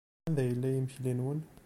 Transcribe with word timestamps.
Anda 0.27 0.43
yella 0.49 0.67
yimekli-nwen? 0.69 1.39